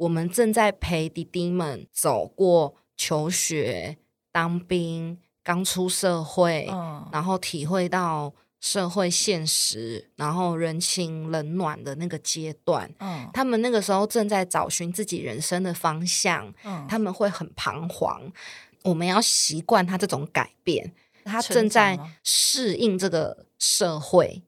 [0.00, 3.98] 我们正在陪弟弟们走过求学、
[4.32, 12.90] 当兵、刚出社会，嗯，然后体会到社会现实，然后人情冷暖的那个阶段。
[13.00, 18.32] 嗯他们那个时候正在找寻自己人生的方向，嗯他们会很彷徨。
[18.84, 20.94] 我们要习惯他这种改变，
[21.24, 24.42] 他正在适应这个社会，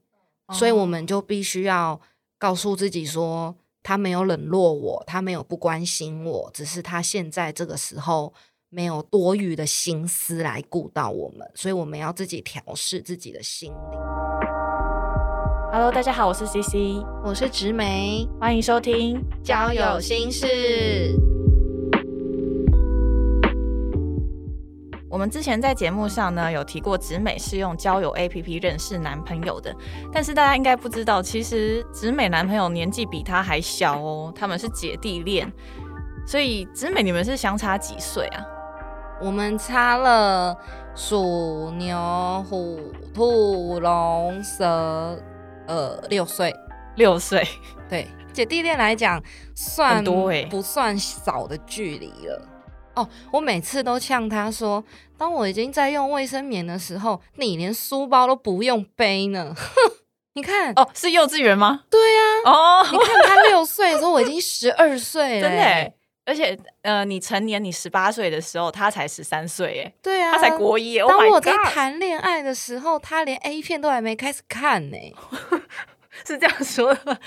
[0.55, 2.00] 所以我哦们就必须要
[2.39, 8.32] 告诉自己说，他没有冷落我，他没有不关心我，只是他现在这个时候
[8.68, 13.96] 没有多余的心思来顾到我们，所以我们要自己调试自己的心理。
[15.72, 20.46] Hello，大家好，我是 CC，我是植梅，欢迎收听交友心事。
[25.12, 29.76] 我们之前在节目上呢有提过，直美是用交友 APP 认识男朋友的，
[30.11, 35.52] 但是大家应该不知道，其实直美男朋友年纪比她还小哦，他们是姐弟恋，
[36.27, 38.42] 所以直美你们是相差几岁啊？
[39.20, 40.56] 我们差了
[40.94, 42.80] 鼠、牛、虎、
[43.12, 44.64] 兔、龙、蛇，
[45.66, 46.50] 呃，六岁。
[46.97, 47.47] 六岁，
[47.88, 49.22] 对，姐弟恋来讲，
[49.54, 50.04] 算
[50.50, 52.48] 不算少的距离了。
[52.94, 54.82] 哦，我每次都呛他说，
[55.16, 59.54] 当我已经在用卫生棉的时候，你连书包都不用背呢。
[60.34, 61.84] 你看，哦，是幼稚园吗？
[61.90, 74.96] 对呀、哦，你看他六岁的时候，我已经十二岁了、 真的欸，而且呃，你成年你十八岁的时候，他才十三岁，哎，对啊，他才国一耶，Oh 当我在谈恋爱的时候，他连 A 片都还没开始看呢、
[76.24, 77.20] 是这样说的，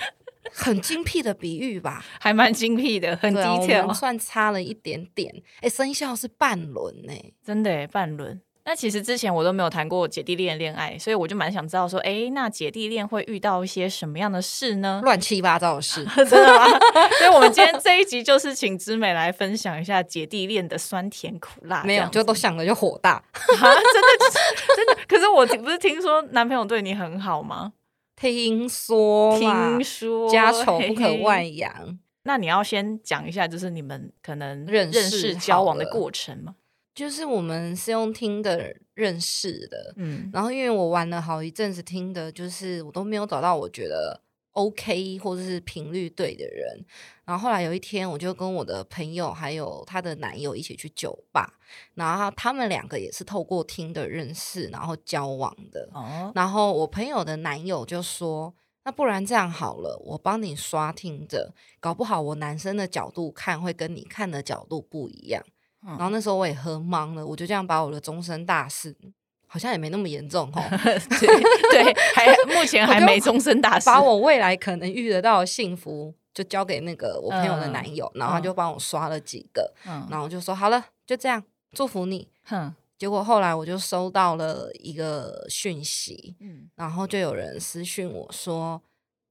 [0.52, 2.04] 很精辟的比喻吧？
[2.20, 5.34] 还蛮精辟的，很对啊，我 detail，、们算差了一点点。
[5.62, 8.42] 哎、生肖是半轮呢、真的耶，半轮。
[8.68, 15.02] 那其实之前我都没有谈过姐弟恋恋爱，所以我就蛮想知道说，哎，那姐弟恋会遇到一些什么样的事呢？
[15.04, 16.04] 乱七八糟的事。
[16.26, 16.68] 真的吗？
[17.20, 21.84] 所以我们今天这一集就是请知美来分享一下姐弟恋的酸甜苦辣。
[21.86, 23.12] 没有，就都想了就火大。
[23.12, 23.24] 啊，
[23.54, 24.10] 真的
[24.76, 24.98] 真的。
[25.08, 27.74] 可是我不是听说男朋友对你很好吗？
[28.16, 32.00] 听说嘛听说家丑不可嘿嘿外扬。
[32.24, 36.56] 那你要先讲一下，就是你们可能认识交往的过程吗？
[36.96, 44.22] 就是我们是用听的认识的，嗯然后因为我玩了好一阵子听的，就是我都没有找到我觉得
[44.52, 46.86] OK 或者是频率对的人。
[47.26, 51.54] 然后后来有一天，我就跟我的朋友还有她的男友一起去酒吧，
[51.96, 55.90] 然后他们两个也是透过听的认识，然后交往的。
[55.94, 58.54] 哦，然后我朋友的男友就说
[58.86, 65.44] ：“那不然这样好了，我帮你刷听着，搞不好我男生的角度看会跟你看的角度不一样。”
[65.88, 68.96] 嗯然后那时候我也喝懵了，我就这样把我的终身大事，
[69.46, 73.86] 好像也没那么严重哦， 对对，还 目前还没终身大事。
[73.86, 80.06] 把我未来可能遇得到的幸福就交给那个我朋友的嗯男友，然后他就帮我刷了几个，嗯。
[80.12, 81.42] 然后我就说好了，就这样，
[81.72, 82.28] 祝福你。
[82.44, 82.76] 哼。
[82.98, 86.70] 结果后来我就收到了一个讯息，嗯。
[86.76, 88.82] 然后就有人私讯我说：“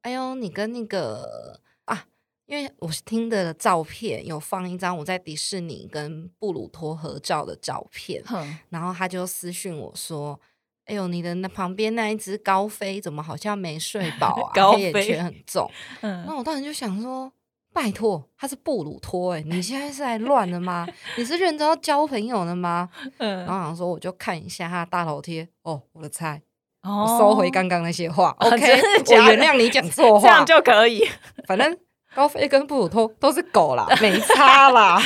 [0.03, 2.07] 哎呦，你跟那个啊，
[2.47, 10.39] 因为我是听的照片有放一张我在迪士尼跟布鲁托合照的照片，哼，然后他就私讯我说
[10.87, 14.53] ：‘哎呦，你的那旁边那一只高飞怎么好像没睡饱啊？
[14.55, 15.71] 高飞黑眼圈很重。’
[16.03, 17.33] 嗯那我当时就想说。”
[17.75, 20.87] 拜托，他是布鲁托哎、你现在是来乱的吗？
[21.19, 22.89] 你是认真要交朋友的吗？
[23.19, 26.41] 嗯然嗯，后想说，我就看一下他的大头贴，哦，我的菜，
[26.85, 28.31] 我我收回刚刚那些话。
[28.39, 28.81] 哦 OK，
[29.17, 31.05] 我原谅你讲错话 这样，就可以。
[31.49, 31.77] 反正
[32.15, 35.03] 高飞跟布鲁托都是狗啦，没差啦。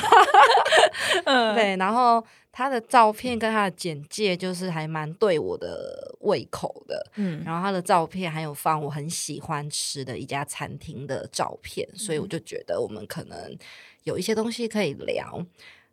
[1.24, 2.22] 嗯，对，然后
[2.58, 7.08] 他的照片跟他的简介就是还蛮对我的胃口的。
[7.14, 13.56] 嗯然后他的照片还有放我很喜欢吃的一家餐厅的照片，所以我就觉得我们可能
[14.02, 15.46] 有一些东西可以聊。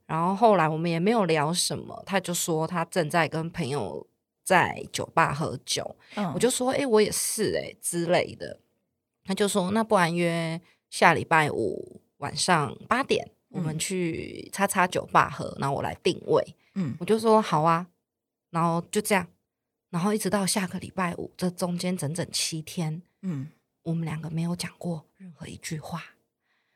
[0.07, 4.07] 然后后来我们也没有聊什么，他就说他正在跟朋友
[4.43, 8.59] 在酒吧喝酒，嗯我就说，哎、我也是、哎之类的。
[9.23, 10.59] 他就说，那不然约
[10.89, 16.43] 下礼拜五晚上八点，我们嗯去叉叉酒吧喝，然后我来定位。
[16.75, 17.87] 嗯我就说好啊，
[18.51, 19.27] 然后就这样，
[19.89, 23.49] 然后一直到下个礼拜五，这中间整整七天，嗯
[23.83, 26.03] 我们两个没有讲过任何一句话，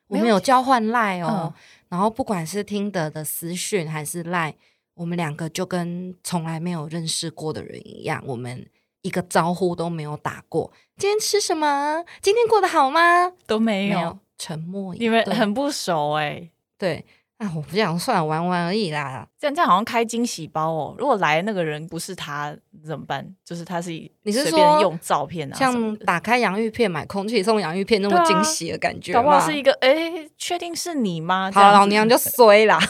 [0.07, 4.55] 我们有交换赖哦，嗯然后不管是听得的私讯还是赖，
[4.93, 8.69] 我们两个就跟从来没有认识过的人一样，我们
[9.01, 10.71] 一个招呼都没有打过。
[10.97, 12.03] 今天吃什么？
[12.21, 13.31] 今天过得好吗？
[13.47, 15.07] 都没有，没有，沉默以对。
[15.07, 16.51] 你们很不熟哎。
[16.77, 17.05] 对，
[17.37, 19.27] 啊，我不想算了玩玩而已啦。
[19.39, 20.95] 这样这样好像开惊喜包哦。
[20.99, 22.55] 如果来那个人不是他
[22.85, 23.25] 怎么办？
[23.45, 23.89] 就是他是
[24.23, 31.49] 你是随便说用照片啊像打开洋芋片买空气送洋芋片那么惊喜的感觉吗搞不好是一个哎，确定是你吗？
[31.49, 32.77] 这好，老娘就衰啦。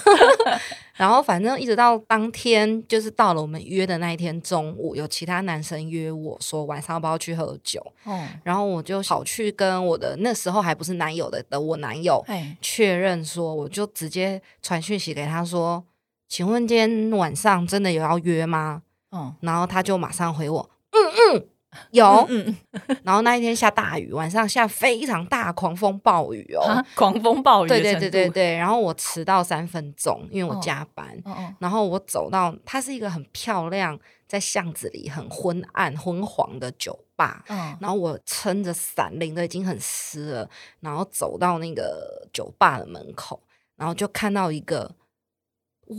[0.99, 15.81] 然后反正一直到当天，就是到了我们约的那一天中午，有其他男生约我说晚上要不要去喝酒，哦，然后我就跑去跟我的那时候还不是男友的的我男友哎，确认说，我就直接传讯息给他说，
[16.29, 18.83] 请问今天晚上真的有要约吗？
[19.09, 21.47] 哦，然后他就马上回我，嗯嗯，
[21.89, 22.25] 有。
[22.29, 22.55] 嗯
[23.03, 26.61] 然后那一天下大雨，晚上下非常大狂风暴雨哦。
[26.61, 31.07] 啊，狂风暴雨对对，对对对，然后我迟到三分钟，因为我哦加班。
[31.25, 37.43] 哦哦，然后我走到，它是一个很漂亮，在巷子里很昏暗、昏黄的酒吧。
[37.47, 40.49] 嗯，然后我撑着伞，淋的已经很湿了，
[40.81, 43.41] 然后走到那个酒吧的门口，
[43.75, 44.91] 然后就看到一个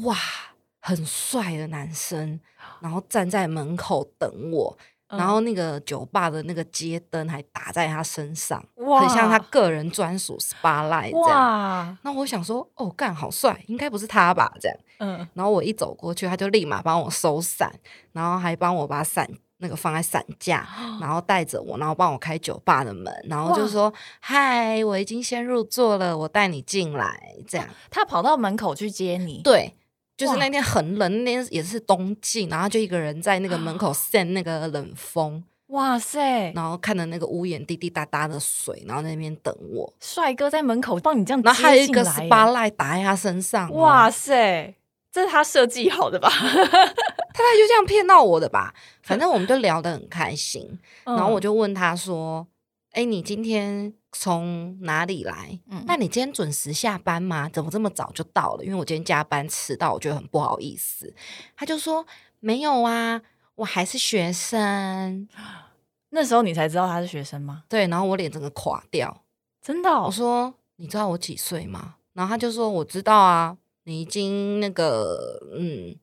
[0.05, 0.17] 哇
[0.81, 2.41] 很帅的男生，
[2.81, 4.77] 然后站在门口等我，
[5.09, 11.39] 然后那个酒吧的那个街灯还打在他身上，哇很像他个人专属 SPA light 这样。
[11.39, 14.51] 哇，那我想说，哦，干好帅，应该不是他吧？
[14.61, 17.71] 这样，嗯，然后我一走过去，他就立马帮我收伞，
[18.13, 19.29] 然后还帮我把伞
[19.59, 20.67] 那个放在伞架，
[20.99, 29.75] 然后带着我，然后帮我开酒吧的门，然后就哇说：“嗨，我已经先入座了，我带你进来。”这样，他跑到门口去接你，对。
[30.27, 44.75] 就是那天很冷，那天也是冬季，然后就一个人在那个门口扇那个冷风，哇塞，然后看着那个屋檐滴滴答答的水，然后在那边等我，帅哥在门口帮你这样然后还有一个接进来耶 SPA light 打在他身上、哦，哇塞，
[45.11, 46.29] 这是他设计好的吧？
[46.29, 48.75] 他大概就这样骗到我的吧。
[49.03, 52.47] 反正我们就聊得很开心， 然后我就就问他说
[52.93, 55.59] ：“哎、你今天从哪里来？
[55.71, 57.49] 嗯那你今天准时下班吗？
[57.49, 58.65] 怎么这么早就到了？
[58.65, 61.15] 因为我今天加班迟到，我觉得很不好意思。”
[61.57, 62.07] 他就说
[62.41, 63.23] ：“没有啊，
[63.57, 65.29] 我还是学生。
[66.11, 69.25] 那时候你才知道他是学生吗？”对，然后我脸整个垮掉。
[69.63, 70.11] 真的、哦我？
[70.11, 75.97] 说：“你知道我几岁吗？”然后他就说：“我知道啊。”你已经那个嗯，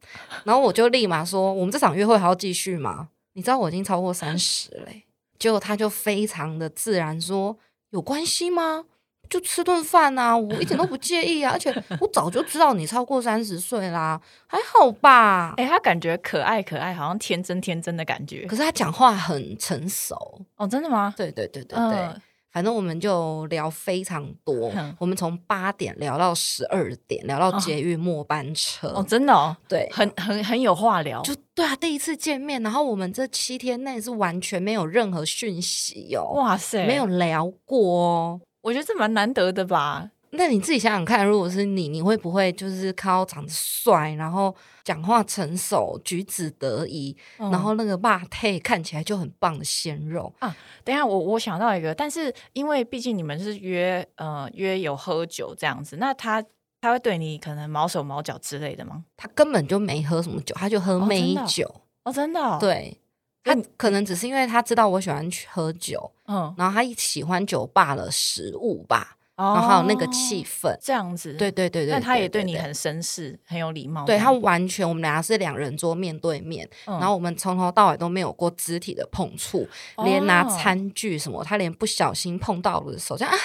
[0.44, 3.10] 然后我就立马说：“我们这场约会还要继续吗？
[3.34, 5.04] 你知道我已经超过三十嘞。”
[5.38, 7.56] 结果他就非常的自然说
[7.92, 8.86] ：“有关系吗？
[9.30, 11.70] 就吃顿饭啊，我一点都不介意啊，而且
[12.00, 18.56] 我早就知道你超过三十岁啦，还好吧？”哎、他感觉可爱可爱，好像天真天真的感觉可。
[18.56, 20.16] 是他讲话很成熟，
[20.56, 21.14] 哦，真的吗？
[21.18, 21.98] 对对对对对。
[21.98, 22.22] 嗯
[22.58, 28.88] 反正我们就聊非常多嗯，我们从八点聊到十二点，聊到哦捷运末班车。
[28.96, 31.22] 哦，真的哦，对，很很很有话聊。
[31.22, 38.42] 就对啊，第一次见面，然后我们这七天内是完全没有任何讯息哦，哇塞，没有，聊过哦。
[38.64, 40.10] 我觉得这蛮难得的吧。
[40.38, 50.56] 那你自己想想看，如果是你，你会不会就是看到长得帅，然后讲话成熟，举止得宜，嗯然后那个霸配看起来就很棒的鲜肉啊？
[50.84, 56.42] 等一下，我我想到一个，但是因为毕竟你们是约呃约有喝酒这样子，那他
[56.80, 59.04] 他会对你可能毛手毛脚之类的吗？
[59.18, 61.74] 他根本就没喝什么酒，他就喝哦美酒。
[62.04, 62.98] 哦，真的、哦，，对，
[63.44, 70.76] 他可能只是因为他知道我喜欢去喝酒，嗯，然后他喜欢酒吧的食物吧，然然后还有那个气氛。
[70.82, 74.18] 这样子，对对对对，那他也对你很绅士，很有礼貌这对。
[74.18, 79.68] 他完全，我们俩是两人桌面对面，嗯，然后我们从头到尾都没有过肢体的碰触，
[80.04, 83.40] 连拿哦餐具什么，他连不小心碰到我的手，这样啊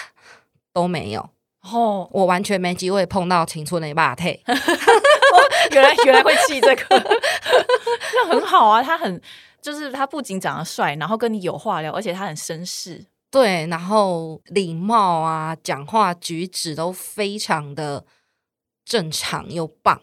[0.72, 1.28] 都没有，
[1.70, 4.42] 哦，我完全没机会碰到青春的霸配。
[5.70, 6.84] 原来原来会气这个，
[8.16, 8.82] 那很好啊。
[8.82, 9.20] 他很
[9.60, 13.04] 就是他不仅长得帅，然后跟你有话聊，而且他很绅士。
[13.32, 18.04] 对，然后礼貌啊，讲话举止都非常的
[18.84, 20.00] 正常又棒。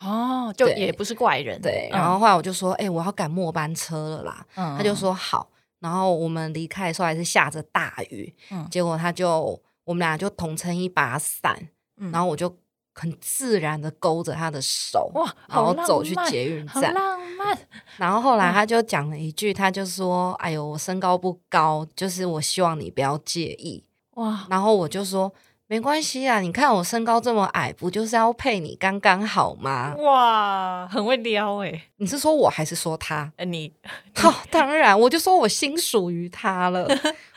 [0.00, 1.62] 哦，就也不是怪人。
[1.62, 4.46] 对，嗯然后后来我就说，哎、我要赶末班车了啦。
[4.56, 5.48] 嗯他就，说好，
[5.78, 11.56] 然后我们离开的时候还是下着大雨，嗯结果他就我们俩就同撑一把伞，
[11.98, 12.52] 嗯然后我就
[12.94, 17.58] 很自然的勾着他的手，哇，然后走去捷运好站，浪漫。
[17.96, 23.84] 然后后来他就讲了一句，他就说，哎呦，我身高不高，就是我希望你不要介意，
[24.14, 25.32] 哇，然后我就说。
[25.72, 29.94] 没关系啊，你看我身高这么矮，不就是要配你刚刚好吗？
[29.96, 33.32] 哇，很会撩哎、你是说我还是说他？
[33.38, 33.46] 欸！
[33.46, 33.72] 你
[34.14, 36.86] 好、 当然，我就说我心属于他了。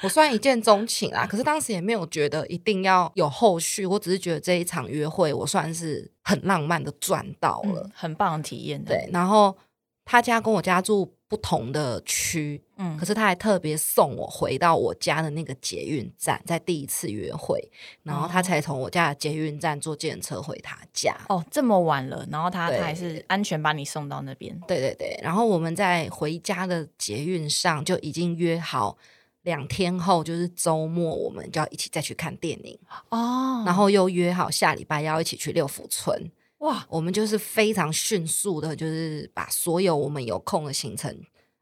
[0.01, 7.84] 我虽然一见钟情啊，可是当时也没有觉得一定要有后续，我只是觉得这一场约会我算是很浪漫的赚到了。
[7.86, 8.94] 嗯，很棒的体验的。
[8.94, 9.56] 对，然后
[10.04, 17.60] 他家跟我家住不同的区，嗯可是他还特别送我回到我家的那个捷运站，在第一次约会，
[18.03, 21.17] 然后他哦才从我家的捷运站坐电车回他家。
[21.29, 24.55] 哦，这么晚了，然后他他还是安全把你送到那边。
[24.67, 28.96] 对对对，然后我们在回家的捷运上就已经约好，
[29.41, 32.77] 两天后就是周末，我们就要一起再去看电影，
[33.10, 36.32] 哦，然后又约好下礼拜要一起去六福村。
[36.65, 41.15] 哇，我们就是非常迅速的，就是把所有我们有空的行程，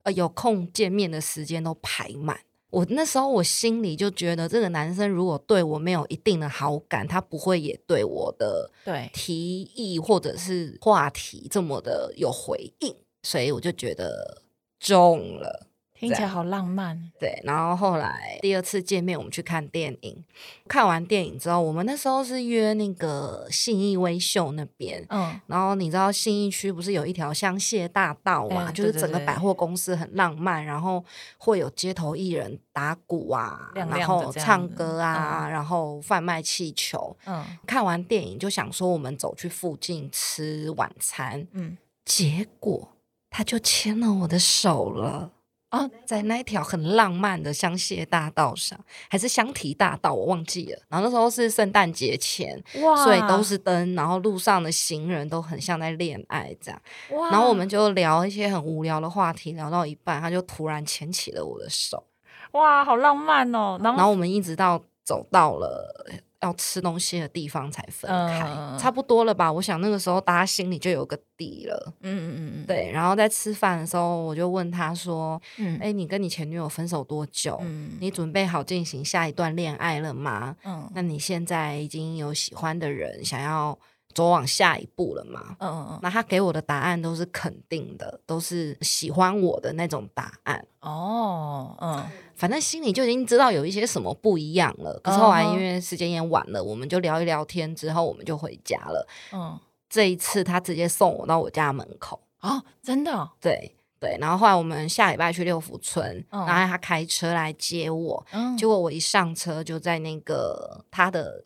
[0.03, 2.39] 呃，有空见面的时间都排满。
[2.69, 14.41] 我那时候我心里就觉得，这个男生如果对我没有一定的好感，他不会也对我的对提议或者是话题这么的有回应，所以我就觉得
[14.79, 15.67] 中了。
[16.07, 17.11] 听起来好浪漫。
[17.19, 20.23] 对，然后后来第二次见面，我们去看电影。
[20.67, 28.67] 看完电影之后，我们那时候是约那个信义威秀那边，嗯，然后你知道信义区不是有一条香榭大道嘛？
[28.67, 31.03] 哎就是整个百货公司很浪漫，然后
[31.37, 37.15] 会有街头艺人打鼓啊，亮然后唱歌啊，然后贩卖气球。
[37.25, 42.89] 嗯看完电影就想说我们走去附近吃晚餐，嗯，结果
[43.29, 45.31] 他就牵了我的手了。
[45.73, 50.79] 哦，在那一条很浪漫的香榭大道上，还是香缇大道，我忘记了。
[50.87, 56.79] 然后那时候是圣诞节前，哇，所以都是灯，然后路上的行人都很像在恋爱这样。
[57.09, 62.05] 哇，然后我们就聊一些很无聊的话题，聊到一半，他就突然牵起了我的手，
[62.51, 63.79] 哇，好浪漫哦。
[63.81, 66.05] 然后然后我们一直到走到了
[66.43, 69.51] 要吃东西的地方才分开，嗯差不多了吧？
[69.51, 71.93] 我想那个时候大家心里就有个底了。
[72.01, 77.57] 嗯嗯嗯嗯，对，然后在吃饭的时候，我就问他说：“嗯哎、你跟你前女友分手多久？
[77.63, 80.55] 嗯你准备好进行下一段恋爱了吗？
[80.65, 83.77] 嗯那你现在已经有喜欢的人，想要
[84.13, 90.65] 走往下一步了嘛？”嗯嗯嗯，那他给我的答案都是肯定的，都是喜欢我的那种答案。
[90.81, 92.03] 哦，嗯
[92.35, 94.99] 反正心里就已经知道有一些什么不一样了。
[95.03, 99.07] 可是后来因为时间也晚了，我们就聊一聊天，之后我们就回家了。
[99.31, 104.17] 嗯，这一次他直接送我到我家门口，哦，真的哦，对对。
[104.19, 111.41] 然后后来我们下礼拜去六福村，嗯然后他开车来接我，嗯，结果我一上车就在那个他的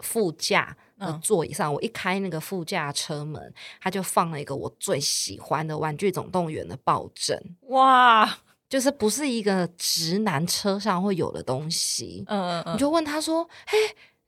[0.00, 0.76] 副驾
[1.22, 8.38] 座椅上，我一开那个副驾车门，他就放了一个我最喜欢的《玩具总动员》的抱枕，哇，
[8.68, 12.24] 就是不是一个直男车上会有的东西。
[12.26, 13.78] 嗯嗯嗯我就问他说：“嘿，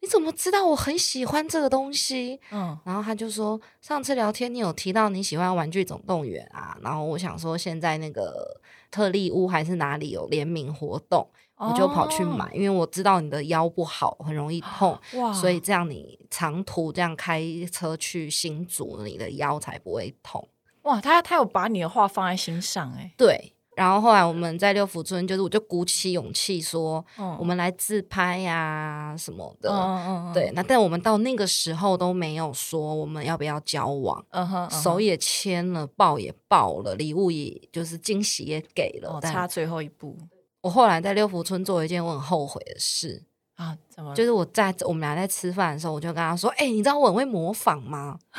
[0.01, 8.61] 你怎么知道我很喜欢这个东西？”嗯然后他就说：“上次聊天你有提到你喜欢《玩具总动员》啊，然后我想说现在那个
[8.91, 11.29] 特利屋还是哪里有联名活动，
[11.61, 14.99] 我就跑去买，因为我知道你的腰不好，很容易痛，
[15.39, 20.49] 所以这样你长途这样开车去新竹，你的腰才不会痛。
[20.83, 23.53] 哇，他他有把你的话放在心上哎，对。
[23.77, 29.71] 然后后来我们在六福村，就是我就鼓起勇气说，嗯我们来自拍呀、什么的。
[29.71, 39.13] 嗯嗯嗯，对，那但我们到那个时候都没有说我们要不要交往，嗯哼，嗯哼手也牵了，抱也抱了，礼物也就是惊喜也给了。
[39.13, 40.15] 哦，差最后一步
[40.63, 43.23] 我后来在六福村做了一件我很后悔的事，
[43.57, 48.19] 啊，怎么就是我在我们俩在吃饭的时候，我就跟他说：“哎、你知道我很会模仿吗？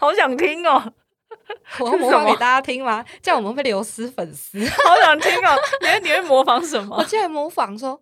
[0.00, 0.92] 好想听哦，
[1.80, 3.04] 我要模仿给大家听吗？
[3.22, 4.58] 这样我们会流失粉丝。
[4.68, 8.00] 好想听哦，你会你会模仿什么我么竟然模仿说。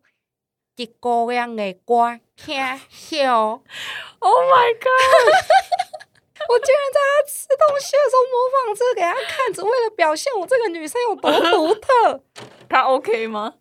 [0.76, 2.56] 一个样的歌听
[2.88, 3.60] 笑
[4.20, 5.87] ，？Oh my god！
[6.50, 12.22] 我竟然在他吃东西的时候模仿这个给他看，只为了表现我这个女生有多独特。
[12.68, 13.54] 他 OK 吗？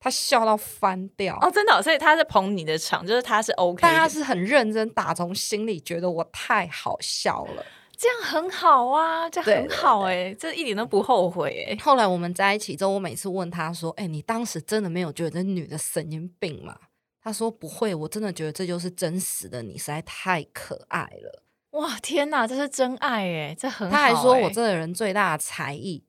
[0.00, 7.64] 他笑到翻掉，哦，真的哦、所以他是捧你的场，就是他是 OK，但他是很认真，打从心里觉得我太好笑了。
[7.96, 16.76] 这样很好啊，这很好哎、这一点都不后悔哎、后来我们在一起之后，我每次问他说：“哎、你当时真的没有觉得这女的神经病吗？”
[17.22, 21.43] 他说：“不会，我真的觉得这就是真实的你，实在太可爱了。
[21.74, 26.04] 哇，天哪，这是真爱哎，这很好、他还说哎我这个人最大的才艺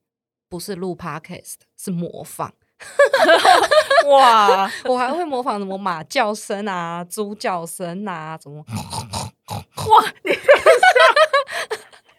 [0.47, 2.53] 不是录 podcast，是模仿。
[4.09, 8.63] 哇， 我还会模仿什么马叫声啊、猪叫声啊，怎么？
[8.67, 10.31] 哇，你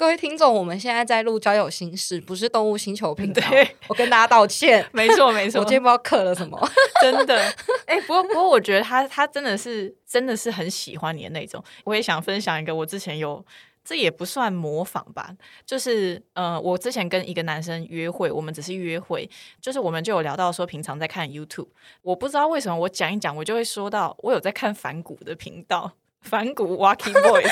[0.07, 4.87] 各位听众，我们现在在录交友心事，不是动物星球频道 对，我跟大家道歉。
[4.95, 6.57] 没错没错，我今天不知道刻了什么。
[7.03, 7.37] 真的，
[7.87, 11.61] 哎、不过不过，我觉得他他真的是真的是很喜欢你的那种。
[11.83, 13.45] 我也想分享一个，我之前有，
[13.85, 15.35] 这也不算模仿吧，
[15.67, 19.29] 就是呃，我之前跟一个男生约会，我们只是约会，
[19.61, 21.67] 就是我们就有聊到说平常在看 YouTube，
[22.03, 27.51] 我不知道为什么我讲一讲，我就会说到我有在看反骨的频道，反骨 Walking Boys，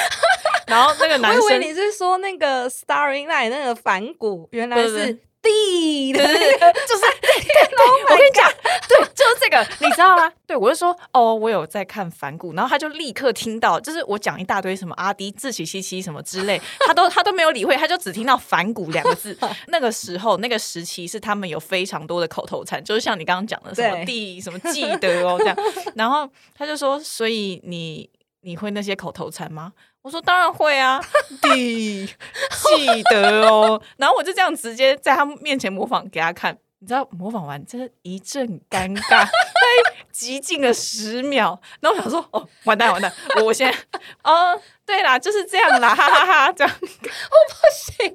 [0.74, 6.34] 然后那个男生我以为你是说那个 Starring Line 那个反骨，原来不是是地的，就是
[8.10, 8.50] 我跟你讲，
[8.88, 10.32] 对，就是这个，你知道吗？
[10.46, 19.36] 对我就说，哦，我有在看反骨，然后他就立刻听到，就是我讲一大堆什么阿迪自欺欺欺什么之类，他都他都没有理会，他就只听到反骨两个字。
[19.68, 25.56] 那个时候那个时期是他们有非常多的口头禅，就是像你刚刚讲的什么 D 什么记得哦这样，
[25.94, 28.08] 然后他就说，所以你
[28.40, 29.72] 你会那些口头禅吗？
[30.04, 31.00] 我说当然会啊，
[31.40, 33.80] 地记得哦。
[33.96, 39.26] 然后我就这样直接在他面前模仿给他看，你知道模仿完真的一阵尴尬，
[40.12, 41.58] 极静了十秒。
[41.80, 43.10] 然后我想说，哦，完蛋完蛋，
[43.42, 43.78] 我现在
[44.22, 48.14] 哦，对啦，就是这样啦，哈哈哈，这样我不行，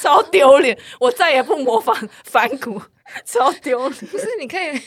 [0.00, 2.80] 超丢脸，我再也不模仿反骨，
[3.26, 4.06] 超丢脸。
[4.06, 4.80] 不是，你可以。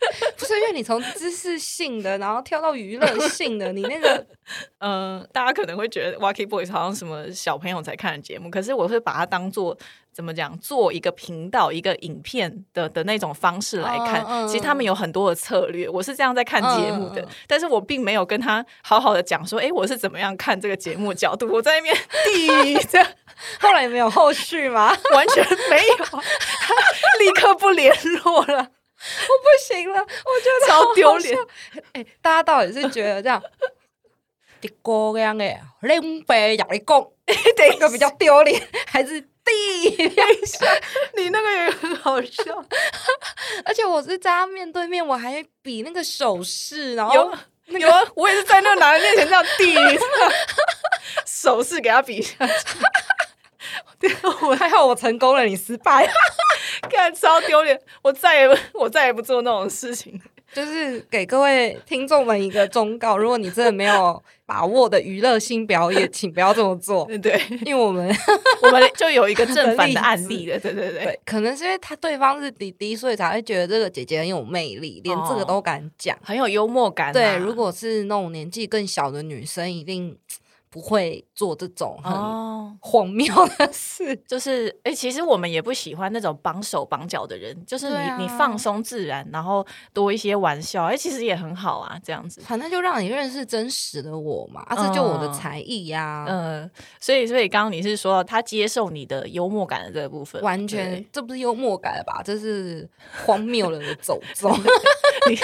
[0.36, 4.26] 不是因为你从知识性的，然后跳到娱乐性的，你那个，
[4.80, 9.76] 嗯，大家可能会觉得《Wacky Boys》好像什么小朋友才看的节目，可是我会把它当做
[10.12, 14.46] 怎么讲，做一个频道、一个影片的的那种方式来看。
[14.46, 21.48] 其实他们有很多的策略，我是这样在看节目的，但是我并没有跟他好好的讲说，哎，我是怎么样看这个节目角度。
[21.50, 21.96] 我在那边
[22.26, 23.08] 第这样，
[23.60, 24.94] 后来没有后续吗？
[25.14, 26.04] 完全没有，
[27.20, 28.68] 立刻不联络了。
[29.28, 30.06] 我不行了，我
[30.40, 31.36] 觉得超丢脸。
[31.92, 33.42] 哎，大家到底是觉得这样，
[34.60, 35.44] 的哥这样的
[35.82, 37.06] 林北亚力讲，
[37.56, 40.08] 第一个比较丢脸，还是第一
[40.46, 40.66] 下？
[41.16, 42.64] 你那个也很好笑，
[43.64, 49.74] 而且我是在他面对面，我还比那个手势，然后有有啊，我也是在那个男人面前这样递
[51.26, 52.36] 手势给他比下。
[54.46, 56.06] 我还好，我成功了，你失败，
[56.90, 57.78] 看超丢脸！
[58.02, 60.20] 我再也我再也不做那种事情。
[60.52, 67.04] 就是给各位听众们一个忠告：如果你真的没有把握的娱乐性表演，请不要这么做。
[67.20, 68.08] 对，因为我们
[68.62, 70.56] 我们就有一个正反的案例了。
[70.60, 77.12] 对对对，可能是因为他对方是弟弟，所以才会觉得这个姐姐很有魅力，连这个都敢讲，很有幽默感。
[77.12, 80.16] 对，如果是那种年纪更小的女生，一定。
[80.74, 82.12] 不会做这种很
[82.80, 102.20] 荒谬的事， 就是哎，其实我们也不喜欢那种绑手绑脚的人，就是你你放松自然，然后多一些玩笑，哎，其实也很好啊，这样子，反正就让你认识真实的我嘛，啊，这就我的才艺呀，嗯，所以所以刚刚你是说他接受你的幽默感的这个部分，完全这不是幽默感了吧？
[102.24, 102.88] 这是
[103.24, 104.50] 荒谬了的走 走，
[105.30, 105.38] 你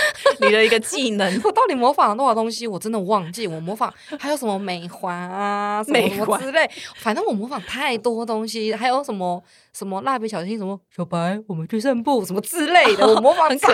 [0.44, 2.66] 你的一个技能，我到底模仿了多少东西？
[2.66, 5.19] 我真的忘记，我模仿还有什么美环。
[5.20, 13.68] 啊，什么什么之类，反正我模仿太多东西，还有什么什么蜡笔小新，什么小白，我们去散步，什么之类的，我模仿超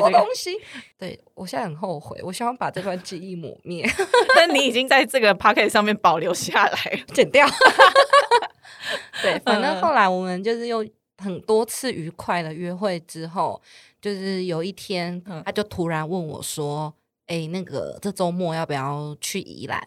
[0.00, 0.50] 多东西。
[0.98, 3.84] 对我现在很后悔，我希望把这段记忆抹灭，
[4.36, 7.46] 但你已经在这个 p o c k e t 上面保留下来，剪掉。
[9.22, 10.84] 对，反正后来我们就是又
[11.18, 13.60] 很多次愉快的约会之后，
[14.00, 16.92] 就是有一天，他就突然问我说
[17.26, 19.80] ：“哎，那个这周末要不要去宜兰？”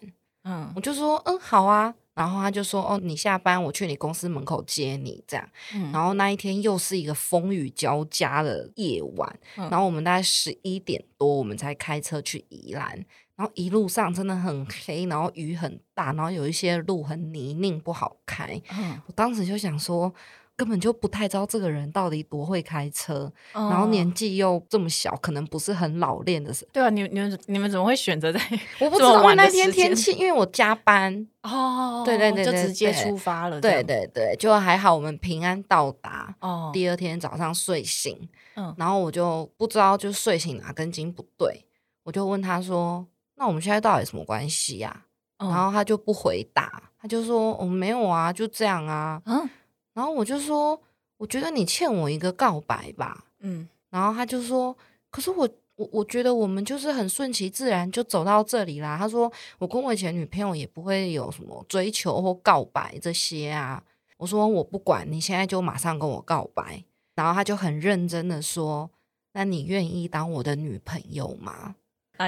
[0.45, 5.23] 嗯，我就说嗯好啊，然后他就说哦你下班我去你公司门口接你。
[5.27, 5.49] 这样，
[5.91, 13.05] 然后那一天又是一个风雨交加的夜晚，然后我们大概十一点多我们才开车去宜兰，
[13.35, 18.61] 然后一路上真的很黑，然后雨很大，然后有一些路很泥泞不好开，
[19.07, 20.13] 我当时就想说。
[20.57, 26.53] 根本就不太知道这个人到底多会开车，然后年纪又这么小，可能不是很老练的。
[26.71, 28.39] 对啊，你你们你们怎么会选择在
[28.79, 33.59] 我不知道那天天气，因为我加班哦，对对对，就直接出发了。
[33.59, 36.33] 对对对，就还好，我们平安到达。
[36.39, 41.65] 哦，第二天早上睡醒，嗯，然后我就不知道就睡醒哪根筋不对，
[42.03, 45.03] 我就问他说：“那我们现在到底什么关系呀？”
[45.37, 49.49] 然后他就不回答，他就说：“我没有啊，就这样啊。”嗯。
[49.95, 50.79] 然后我就说，
[51.17, 53.25] 我觉得你欠我一个告白吧。
[53.39, 54.77] 嗯，然后他就说，
[55.09, 58.97] 可是我我我觉得我们就是很顺其自然就走到这里啦。
[58.97, 63.83] 他说，我跟我以前女朋友也不会有什么追求或告白这些啊。
[64.17, 66.83] 我说我不管，你现在就马上跟我告白。
[67.15, 68.89] 然后他就很认真的说，
[69.31, 71.75] 那你愿意当我的女朋友吗？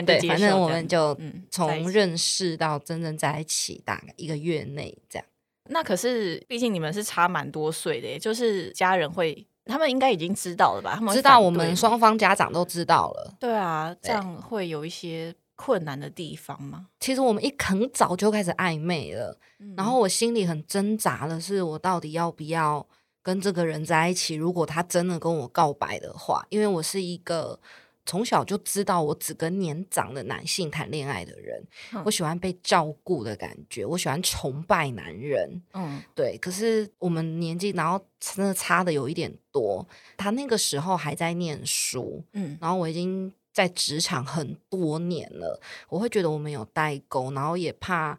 [0.06, 1.18] 对，反正我们就
[1.50, 5.26] 从认识到真正在一起大概一个月内这样。
[5.70, 10.94] 那可是，毕竟你们是差蛮多岁的，就是家人会，他们应该已经知道了吧？
[10.96, 13.34] 他们知道，我们双方家长都知道了。
[13.40, 16.88] 对啊，这样会有一些困难的地方吗？
[17.00, 19.38] 其实我们一很早就开始暧昧了，
[19.76, 22.86] 然后我心里很挣扎的是，我到底要不要
[23.22, 24.36] 跟这个人在一起？
[24.36, 27.60] 如果他真的跟我告白的话，因为我是一个
[28.08, 31.62] 从小就知道我只跟年长的男性谈恋爱的人，
[31.94, 35.62] 嗯我喜欢被照顾的感觉，我喜欢崇拜男人。
[35.74, 39.86] 嗯对，可是我们年纪，然后真的差的有一点多。
[40.16, 48.18] 他那个时候还在念书，嗯然后我已经在职场很多年了，我会觉得我们有代沟，然后也怕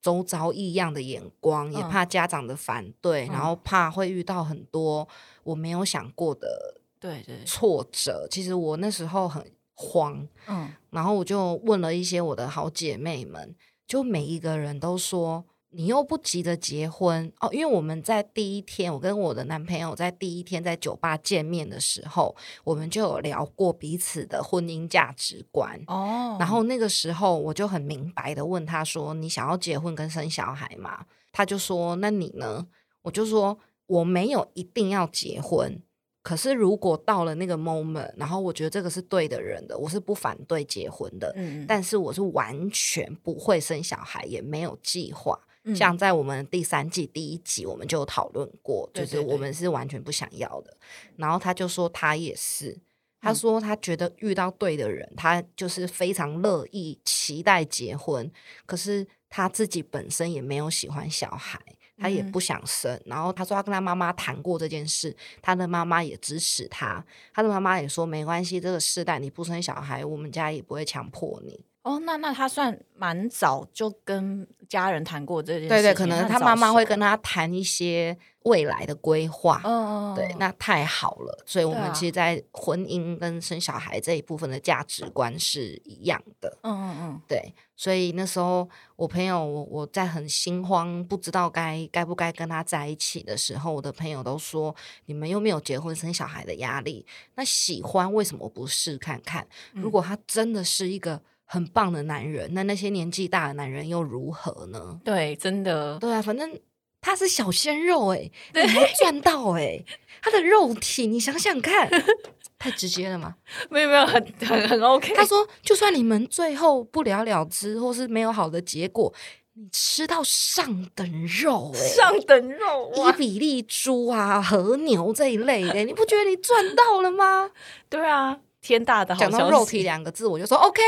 [0.00, 5.08] 周遭异样的眼光，也嗯怕家长的反对，然嗯后怕会遇到很多
[5.42, 8.26] 我没有想过的对对，挫折。
[8.30, 13.54] 其实我那时候很慌，嗯然后我就问了一些我的好姐妹们，
[13.86, 15.44] 就每一个人都说。
[15.76, 25.82] 你又不急着结婚哦，因为我们在第一天，我跟我的男朋友在第一天在酒吧见面的时候，我们就有聊过彼此的婚姻价值观。
[25.88, 32.68] 哦，然后那个时候我就很明白的问他说：“你想要结婚跟生小孩吗？”他就说：“那你呢？”
[33.02, 35.82] 我就说：“我没有一定要结婚，
[36.24, 41.30] 可是如果到了那个 moment，然后我觉得这个是对的人的，我是不反对结婚的。
[41.36, 45.38] 嗯，但是我是完全不会生小孩，也没有计划。
[45.64, 50.74] 嗯像在我们第三季第一集，我们就有讨论过，对对对就是我们是完全不想要的。
[51.16, 52.78] 然后他就说他也是，
[53.20, 58.30] 他嗯说他觉得遇到对的人，他就是非常乐意期待结婚，
[58.66, 61.60] 可是他自己本身也没有喜欢小孩。
[61.98, 71.64] 他也嗯不想生，然后他说他跟他妈妈谈过这件事，他的妈妈也支持他，他的妈妈也说没关系，这个世代你不生小孩，我们家也不会强迫你。
[71.84, 79.60] 哦，那那他算蛮早就跟家人谈过这件事情，对对，可能他妈妈会跟他，谈一些未来的规划。
[79.62, 81.44] 嗯嗯，对，那太好了。
[81.44, 86.56] 所以我们其实，在婚姻跟生小孩这一部分的价值观是一样的。
[86.62, 88.66] 嗯嗯嗯，对，所以那时候
[88.96, 99.46] 我朋友，我我在很心慌，不知道该该不该跟他在一起的时候，我的朋友都说：你们又没有结婚生小孩的压力，那喜欢为什么不试看看？
[99.74, 101.20] 如果他真的是一个
[101.54, 104.98] 很棒的男人，那那些年纪大的男人又如何呢？
[105.04, 106.58] 对，真的，对啊，反正
[107.00, 109.84] 他是小鲜肉哎、你还赚到哎、
[110.20, 111.88] 他的肉体你想想看，
[112.58, 113.36] 太直接了吗？
[113.70, 115.14] 没有没有，很很很 OK。
[115.14, 119.14] 他说，就算你们最后不了了之，或是没有好的结果，
[119.52, 127.50] 你吃到上等肉哎、上等肉伊，比利猪啊、和牛这一类的，你不觉得你赚到了吗？
[127.88, 130.82] 对啊，天大的好消息，讲到肉体两个字，我就说 OK。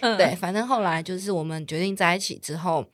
[0.00, 2.84] 嗯对，反正后来就是我们决定在一起之后，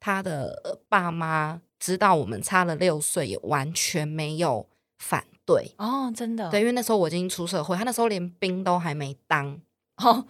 [0.00, 4.66] 他的呃爸妈知道我们差了六岁，也完全没有
[4.98, 5.72] 反对。
[5.78, 9.60] 哦，真的，对，因为那时候我已经出社会，他那时候连兵都还没当，
[9.98, 10.26] 哦，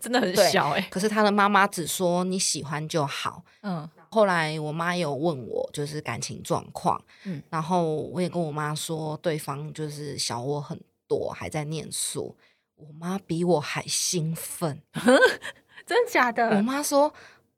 [0.00, 3.44] 真的很小哎，可是他的妈妈只说你喜欢就好。
[3.62, 12.36] 嗯后来我妈有问我就是感情状况，嗯然后我也跟我妈说，对方就是小我很多，还在念书。
[12.86, 14.82] 我妈比我还兴奋，
[15.86, 16.62] 真的假我的？
[16.62, 17.12] 妈说：“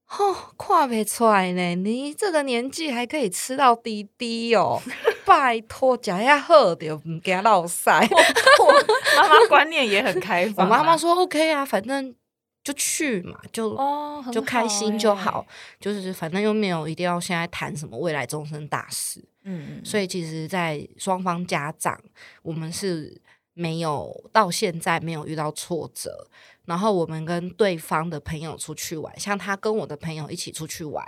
[0.08, 4.80] 哦，看不出来呢，你这个年纪还可以吃到滴滴哦，
[5.26, 8.08] 拜托，食遐好的，唔惊落塞。
[9.16, 10.70] 妈妈观念也很开”放啊。
[10.78, 12.14] 妈妈说：“OK 啊，反正
[12.62, 15.46] 就去嘛，就、哦，很就开心就欸好，，
[15.80, 21.96] 就是反正又没有一定要现在谈什么未来终身大事。”嗯嗯，所以其实，在双方家长，
[22.42, 23.20] 我们是
[23.58, 26.28] 没有到现在没有遇到挫折。
[26.66, 31.04] 然后我们跟对方的朋友出去玩，像他跟我的朋友一起出去玩，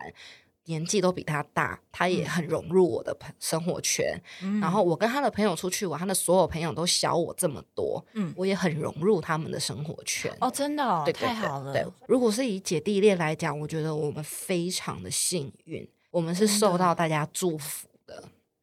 [0.64, 4.20] 年纪都比他大，他也很融入我的朋生活圈。
[4.40, 10.32] 嗯然后我跟他的朋友出去玩，他的所有朋友都小我这么多，嗯我也很融入他们的生活圈。
[10.40, 17.87] 哦，真的哦，对对太好了，对，如果是以姐弟恋来讲，我觉得我们非常的幸运，我们是受到大家祝福的。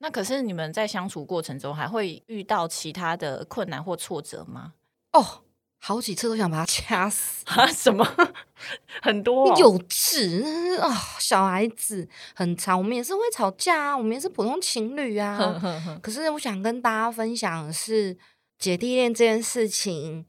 [0.05, 4.73] 那可是你们在相处过程中还会遇到其他的困难或挫折吗？
[5.13, 5.41] 哦，
[5.79, 8.05] 好几次都想把他掐死，啊，什么？
[9.01, 15.99] 很多、哦，幼稚啊、小孩子很吵，我们也是会吵架啊，我们也是普通情侣哼啊。
[16.03, 18.15] 可是我想跟大家分享的是，
[18.59, 20.23] 姐弟恋这件事情，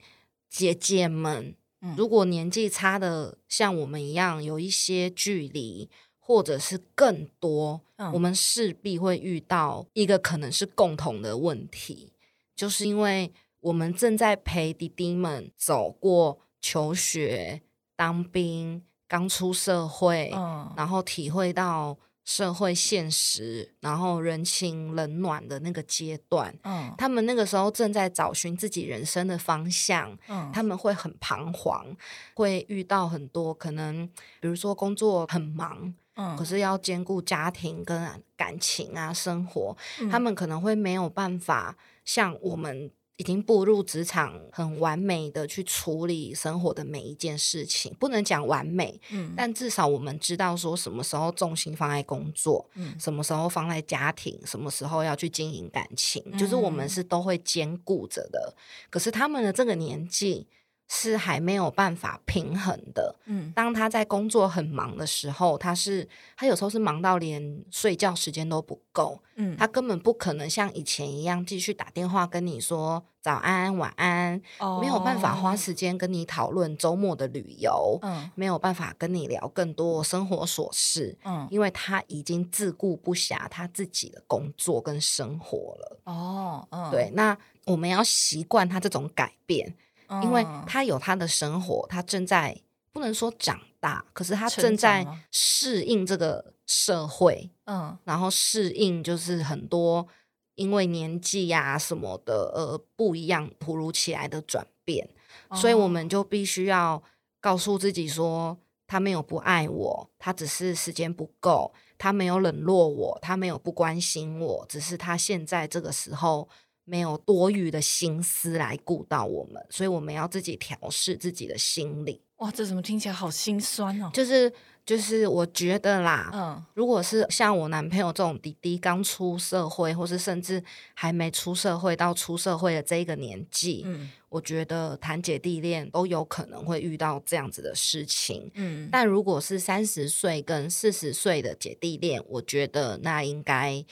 [0.49, 5.91] 姐姐们嗯如果年纪差的像我们一样有一些距离，
[6.27, 8.13] 或者是更多，嗯。
[8.13, 12.13] 我们势必会遇到一个可能是共同的问题，
[12.57, 17.63] 就是因为我们正在陪弟弟们走过求学、
[17.95, 20.73] 当兵、刚出社会，嗯。
[20.77, 26.53] 然后体会到社会现实，然后人情冷暖的那个阶段。
[26.65, 26.93] 嗯。
[26.99, 30.51] 他们那个时候正在找寻自己人生的方向，嗯。
[30.53, 31.97] 他们会很彷徨，
[32.35, 34.09] 会遇到很多可能，
[34.41, 36.37] 比如说工作很忙，嗯。
[36.37, 40.11] 可是要兼顾家庭跟感情啊、生活，嗯。
[40.11, 49.33] 他们可能会没有办法像我们已经步入职场，很完美的去处理生活的每一件事情，不能讲完美，嗯。
[49.35, 52.95] 但至少我们知道说什么时候重心放在工作，嗯。
[53.01, 56.89] 什么时候放在家庭，什么时候要去经营感情，就是我们嗯。
[56.89, 58.55] 是都会兼顾着的。
[58.91, 60.47] 可是他们的这个年纪
[60.89, 63.15] 是还没有办法平衡的。
[63.27, 63.53] 嗯。
[63.55, 74.41] 当他在工作很忙的时候，他是他有时候是忙到连睡觉时间都不够，嗯，他根本不可能像以前一样继续打电话跟你说早安、晚安，
[74.81, 78.31] 没有办法花哦时间跟你讨论周末的旅游，嗯。
[78.35, 81.49] 没有办法跟你聊更多生活琐事，嗯。
[81.51, 86.01] 因为他已经自顾不暇他自己的工作跟生活了。
[86.05, 86.91] 哦嗯。
[86.91, 89.75] 对，那我们要习惯他这种改变，
[90.23, 90.65] 因为嗯。
[90.67, 92.57] 他有他的生活，他正在
[92.93, 97.97] 不能说长大，可是他正在适应这个社会，嗯。
[98.05, 100.07] 然后适应就是很多
[100.55, 105.09] 因为年纪呀、什么的呃不一样突如其来的转变，
[105.55, 105.89] 所以我哦。
[105.89, 107.03] 们就必须要
[107.41, 116.49] 告诉自己说，他没有不爱我，他只是时间不够，他没有冷落我，他没有不关心我，只是他现在这个时候。
[116.87, 122.23] 没有多余的心思来顾到我们，所以我们要自己调试自己的心理。
[122.37, 124.11] 哇，这怎么听起来好心酸哦？
[124.15, 124.53] 就是
[124.85, 130.63] 就是，我觉得啦，嗯如果是像我男朋友这种弟弟刚出社会，或是甚至
[130.95, 138.51] 还没出社会到出社会的这一个年纪，嗯我觉得谈姐弟恋都有可能会遇到这样子的事情。
[138.55, 143.83] 嗯但如果是三十岁跟四十岁的姐弟恋，我觉得那应该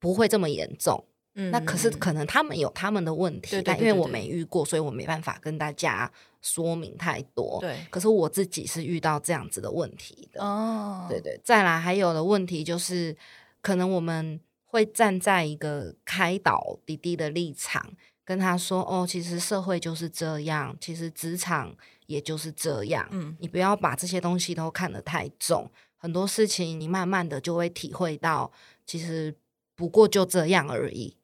[0.00, 1.04] 不会这么严重。
[1.40, 6.10] 嗯那可是可能他们有他们的问题，对对但因为我没遇过，所以我没办法跟大家
[6.42, 7.58] 说明太多。
[7.60, 10.42] 对可是我自己是遇到这样子的问题的。
[10.42, 13.16] 哦对对，再来还有的问题就是，
[13.62, 17.84] 可能我们会站在一个开导弟弟的立场，
[18.24, 21.74] 跟他说：“哦，其实社会就是这样，其实职场
[22.06, 28.50] 也就是这样，嗯你不要把这些东西都看得太重，很多事情你慢慢的就会体会到，
[28.86, 29.34] 其实
[29.74, 31.16] 不过就这样而已。”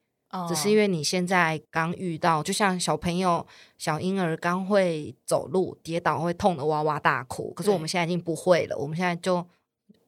[0.48, 3.46] 只是因为为你现在刚遇到，就像小朋友、
[3.78, 7.52] 小婴儿刚会走路，跌倒会痛的哇哇大哭。
[7.54, 9.36] 可是我们现在已经不会了，我们现在就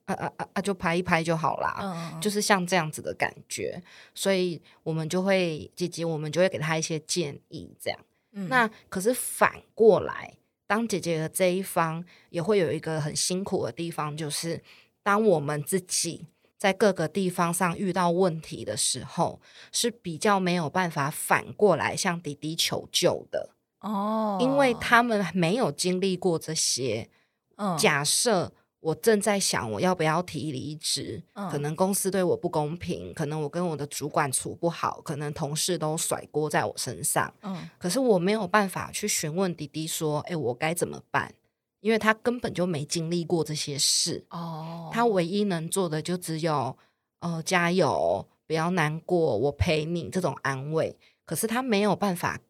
[0.05, 1.79] 啊啊啊啊，就拍一拍就好啦。
[1.81, 3.83] 嗯就是像这样子的感觉，
[4.15, 7.99] 所以我们就会姐姐，我们就会给他一些建议，这样。
[8.33, 10.35] 嗯那可是反过来，
[10.67, 14.63] 当姐姐的这一方也会有一个很辛苦的地方，就是
[15.03, 16.27] 当我们自己
[16.59, 19.41] 在各个地方上遇到问题的时候，
[19.71, 27.09] 是比较没有办法反过来向弟弟求救的，哦，因为他们没有经历过这些。
[27.57, 41.35] 嗯假设我正在想我要不要提离职，可嗯能公司对我不公平，可能我跟我的主管处不好，可能同事都甩锅在我身上，嗯可是我没有办法去询问弟弟说，哎，我该怎么办？
[41.81, 46.77] 因为他根本就没经历过这些事，哦，他唯一能做的就只有，
[47.21, 50.97] 呃，加油，不要难过，我陪你这种安慰。
[51.25, 52.41] 可是他没有办法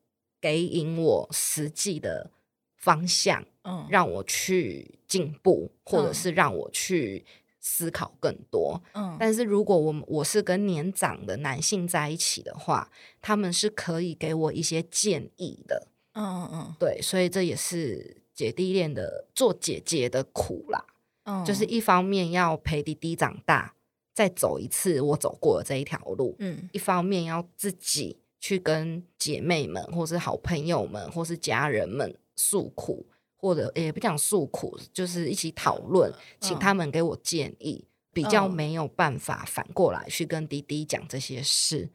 [0.40, 2.30] 给引我实际的
[2.76, 7.26] 方向，嗯让我去进步，或者嗯是让我去
[7.58, 8.80] 思考更多。
[8.94, 12.88] 嗯但是如果我我是跟年长的男性在一起的话，
[13.20, 15.88] 他们是可以给我一些建议的。
[16.12, 20.84] 嗯嗯对，所以这也是姐弟恋的做姐姐的苦啦。
[21.24, 23.74] 嗯，就是一方面要陪弟弟长大，
[24.14, 33.04] 再走一次我走过的这一条路；嗯一方面要自己去跟姐妹们，或是好朋友们，或是家人们诉苦，
[33.36, 37.84] 或者也不讲诉苦，就是一起讨论，请嗯他们给我建议。
[38.10, 41.90] 比较嗯没有办法反过来去跟弟弟讲这些事，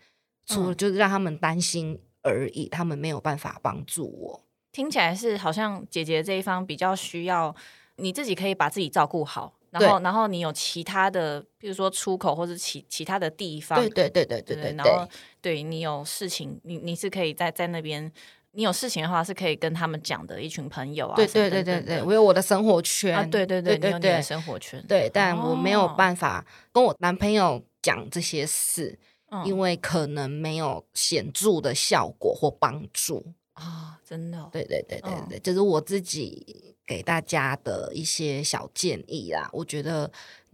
[0.46, 4.44] 除了嗯就是让他们担心而已，他们没有办法帮助我。
[4.74, 7.56] 听起来是好像姐姐这一方比较需要
[7.96, 15.08] 你自己可以把自己照顾好，然后然后你有其他的，比如说出口或者其其他的地方，对对对对对然后
[15.40, 18.12] 对，你有事情，你你是可以在在那边，
[18.54, 28.98] 你有事情的话是可以跟他们讲的，一群朋友啊，对对对对我有我的生活圈啊，对对对，对你有你的对生活圈，对，但我没有哦办法跟我男朋友讲这些事，
[29.30, 33.24] 嗯因为可能没有显著的效果或帮助。
[33.54, 39.50] 啊，真的哦，对对对对嗯对，这是我自己给大家的一些小建议啦。
[39.54, 40.12] 我觉得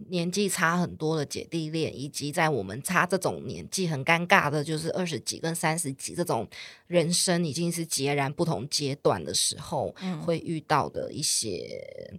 [0.08, 6.46] 年纪差很多的姐弟恋，以及在我们差这种年纪很尴尬的，就是二十几跟三十几这种
[6.86, 12.12] 人生已经是截然不同阶段的时候，嗯会遇到的一些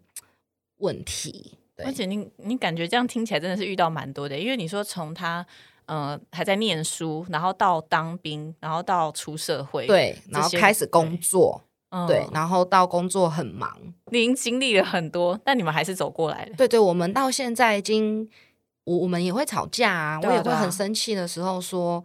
[0.78, 1.58] 问题。
[1.76, 5.46] 对而且你你感觉这样听起来真的是遇到蛮多的，因为你说从他
[5.86, 13.78] 呃还在念书，然后到当兵，然后到出社会，对，然后开始工作，嗯对，然后到工作很忙，
[14.12, 16.56] 你已经经历了很多，但你们还是走过来了。
[16.56, 18.30] 对对，我们到现在已经，
[18.86, 22.04] 我我们也会吵架啊，我也会很生气的时候说，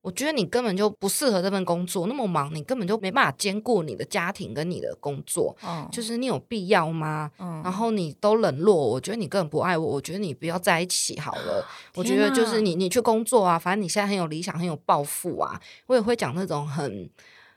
[0.00, 7.30] 我觉得你根本就不适合这份工作，那么忙，你根本就没办法兼顾你的家庭跟你的工作，嗯，就是你有必要吗？
[7.38, 11.66] 嗯然后你都冷落我，我觉得你根本不爱我，我觉得你不要在一起好了。
[11.94, 15.60] 我觉得就是你，你去工作啊，反正你现在很有理想，很有抱负啊。
[15.86, 17.10] 我也会讲那种很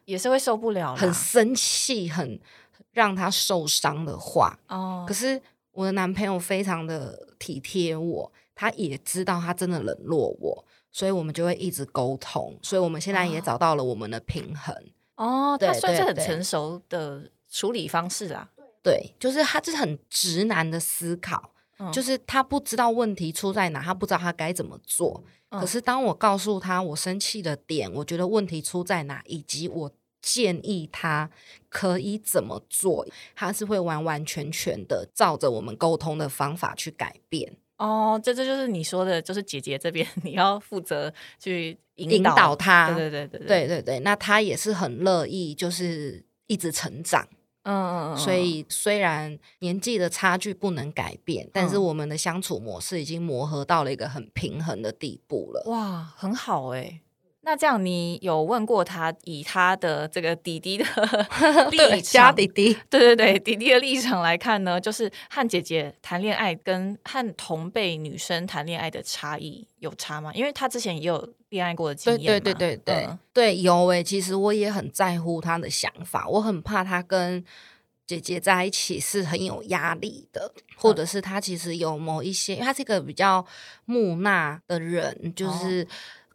[0.05, 2.39] 也是会受不了，很生气、很
[2.91, 4.57] 让他受伤的话。
[4.67, 5.39] 哦可，是
[5.71, 12.57] 我的男朋友非常的体贴我，他也知道他真的冷落我，所以我们就会一直沟通。
[12.61, 14.75] 所以我们现在也哦找到了我们的平衡。
[15.15, 18.49] 哦，他对算是很成熟的处理方式啦。
[18.83, 25.23] 对，就是他是很直男的思考，嗯就是他不知道问题出在哪，他不知道他该怎么做。
[25.49, 31.29] 嗯可是当我告诉他我生气的点，我觉得问题出在哪，以及我建议他
[31.67, 37.57] 可以怎么做，他是会完完全全的照着我们沟通的方法去改变。
[37.81, 47.27] 哦，这这就是你说的，就是姐姐这边你要负责去引引导导他对对对对对对对，那他也是很乐意，就是一直成长。
[47.63, 55.63] 嗯嗯嗯，所以虽然年纪的差距不能改变，但是嗯我们的相处模式已经磨合到了一个很平衡的地步了。
[55.65, 57.01] 哇，很好哎。
[57.43, 60.85] 那这样，你有问过他，以他的这个弟弟的
[61.71, 70.31] 立场，弟弟，对对对，弟弟的立场来看呢，就是和姐姐谈恋爱跟和同辈女生谈恋爱的差异有差吗？
[70.35, 73.19] 因为他之前也有恋爱过的经对验嘛，对对对对、嗯。
[73.33, 77.43] 对，有诶、其实我也很在乎他的想法，我很怕他跟
[78.05, 83.43] 姐姐在一起是很有压力的，或者是他其实有某一些，因为他是一个比较
[83.85, 85.87] 木讷的人，就是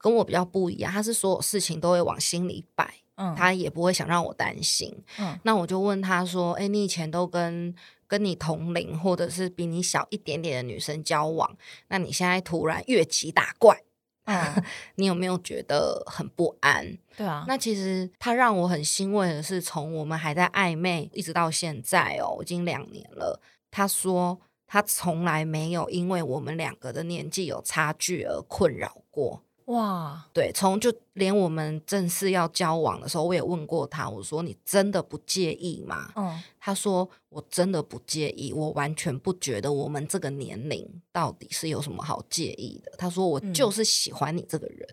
[0.06, 2.94] 跟我比较不一样，他是所有事情都会往心里摆。
[3.16, 4.94] 嗯，他也不会想让我担心。
[5.18, 7.74] 嗯那我就问他说：“哎、你以前都跟
[8.06, 11.56] 跟你同龄或者是比你小一点点的女生交往，
[11.88, 13.82] 那你现在突然越级打怪，
[14.26, 14.62] 嗯，
[14.96, 23.40] 你有没有觉得很不安？”对啊，那其实他让我很欣慰的是，从我们还在暧昧一直到现在哦，已经两年了。
[23.70, 29.42] 他说他从来没有因为我们两个的年纪有差距而困扰过。
[29.66, 36.10] 哇，对，从就连我们正式要交往的时候，我也问过他，我说你真的不介意吗？
[36.16, 42.92] 嗯他说我真的不介意，我完全不觉得我们这个年龄到底是有什么好介意的。
[42.98, 44.88] 他说我嗯就是喜欢你这个人，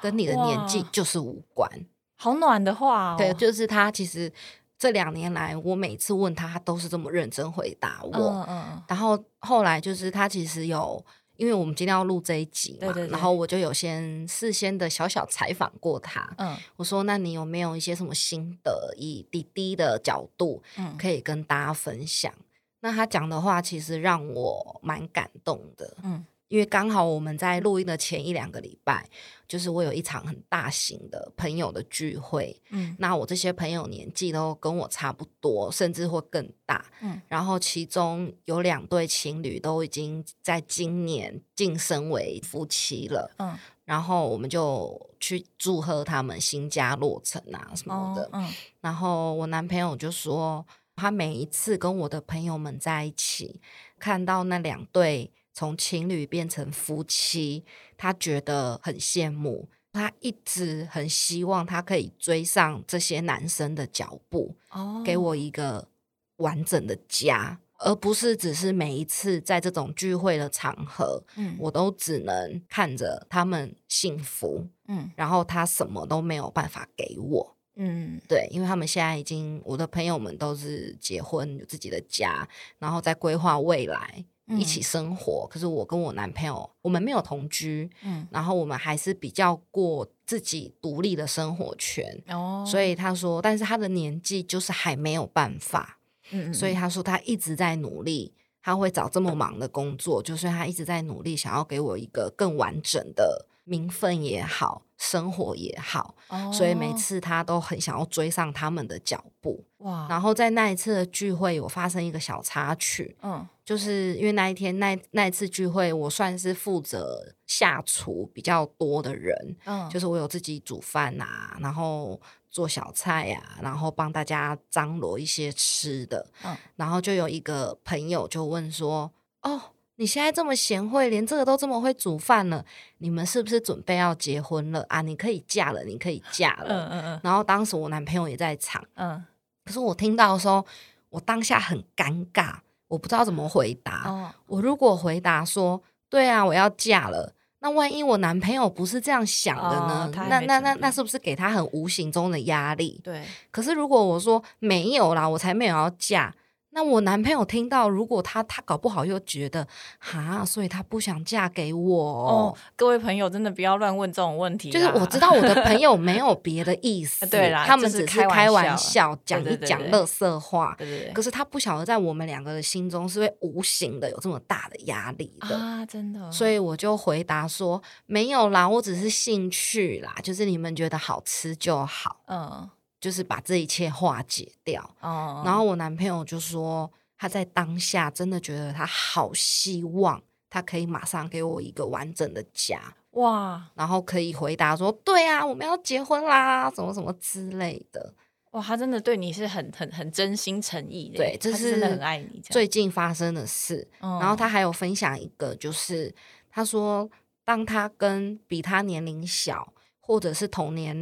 [0.00, 1.70] 跟你的年纪就是无关。
[2.16, 4.32] 好暖的话哦，对，就是他其实
[4.78, 8.10] 这两年来，我每次问他，他都是这么认真回答我。
[8.10, 11.04] 嗯嗯嗯，然后后来就是他其实有，
[11.38, 16.28] 因为我们今天要录这一集嘛，对对对然后我就有先事先的小小采访过他。
[16.36, 22.32] 嗯我说：“那你有没有一些什么心得，以滴滴的角度嗯可以跟大家分享？”
[22.80, 29.08] 那他讲的话其实让我蛮感动的，嗯因为刚好我们在录音的前一两个礼拜，
[29.46, 36.84] 就是我有一场很大型的朋友的聚会，嗯那我这些朋友年纪都跟我差不多，甚至会更大。
[37.00, 43.30] 嗯然后其中有两对情侣都已经在今年晋升为夫妻了。
[43.38, 48.24] 嗯然后我们就去祝贺他们新家落成啊什么的。
[48.24, 48.48] 哦嗯
[48.82, 53.60] 然后我男朋友就说，他每一次跟我的朋友们在一起，
[53.98, 57.64] 看到那两对从情侣变成夫妻，
[57.96, 59.68] 他觉得很羡慕。
[59.92, 65.88] 他一直很希望他可以追上这些男生的脚步，哦，给我一个
[66.36, 77.56] 完整的家，而不是只是每一次在这种聚会的场合，嗯我都只能看着他们幸福，嗯然后他什么都没有办法给我。
[77.74, 85.46] 嗯对，因为他们现在已经，我的朋友们都是结婚有自己的家，然后在规划未来一起嗯生活。
[85.50, 92.04] 可是我跟我男朋友，我们没有同居，嗯然后我们还是比较过自己独立的生活圈。
[92.28, 95.98] 哦，所以他说，但是他的年纪就是还没有办法，
[96.30, 98.32] 嗯嗯所以他说他一直在努力，
[98.62, 109.64] 他会找这么忙的工作，就是他一直在努力，想要给我一个更完整的名分也好，生活也好，哦所以每次他都很想要追上他们的脚步。
[109.78, 126.26] 哇，然后在那一次的聚会，有发生一个小插曲，嗯就是因为那一天那那一次聚会，我算是负责下厨比较多的人，嗯就是我有自己煮饭啊，然后做小菜啊，然后帮大家张罗一些吃的。
[126.42, 129.12] 嗯然后就有一个朋友就问说
[129.44, 129.60] ：“哦，
[129.96, 132.64] 你现在这么贤惠，连这个都这么会煮饭了，
[132.96, 135.02] 你们是不是准备要结婚了啊？
[135.02, 136.68] 你可以嫁了，你可以嫁了。
[136.68, 139.22] 嗯嗯嗯然后当时我男朋友也在场，嗯，
[139.66, 140.64] 可是我听到的时候，
[141.10, 144.08] 我当下很尴尬，我不知道怎么回答。
[144.08, 145.80] 哦，我如果回答说
[146.10, 150.08] ：“对啊，我要嫁了。”那万一我男朋友不是这样想的呢？
[150.16, 153.00] 哦那那那那是不是给他很无形中的压力？
[153.02, 156.32] 对，可是如果我说没有啦，我才没有要嫁，
[156.78, 159.66] 那我男朋友听到，如果他他搞不好又觉得
[159.98, 162.04] 哈，所以他不想嫁给我。
[162.04, 171.12] 哦，各位朋友真的不要乱问这种问题，就是我知道我的朋友 没有别的意思，对啦他们只是开开玩玩笑笑讲一讲乐色话，对对对。
[171.12, 175.56] 可是他不晓得在我们两个的心中是会无形的有这么大的压力的。
[175.56, 182.70] 啊，真的，所以我就回答说没有啦，我只是兴趣啦，就是你们觉得好吃就好，嗯
[183.00, 184.82] 就是把这一切化解掉。
[185.00, 192.80] 哦，然后我男朋友就说，他在当下真的觉得他好希望他可以马上给我一个完整的家，
[193.12, 193.70] 哇。
[193.74, 198.14] 然后可以回答说，对啊，我们要结婚啦，什么什么之类的。
[198.52, 206.14] 哇，他真的对你是很很很真心诚意的，对这他是真的很爱你，最近发生的事，嗯，然后他还有分享一个，就是
[206.50, 207.08] 他说，
[207.44, 209.70] 当他跟比他年龄小
[210.08, 210.96] 或者是同年